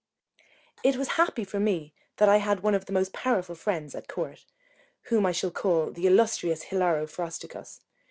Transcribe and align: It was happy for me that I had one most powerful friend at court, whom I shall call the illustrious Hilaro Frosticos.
It 0.83 0.95
was 0.95 1.09
happy 1.09 1.43
for 1.43 1.59
me 1.59 1.93
that 2.17 2.27
I 2.27 2.37
had 2.37 2.61
one 2.61 2.73
most 2.89 3.13
powerful 3.13 3.53
friend 3.53 3.93
at 3.93 4.07
court, 4.07 4.45
whom 5.09 5.27
I 5.27 5.31
shall 5.31 5.51
call 5.51 5.91
the 5.91 6.07
illustrious 6.07 6.63
Hilaro 6.71 7.05
Frosticos. 7.05 7.81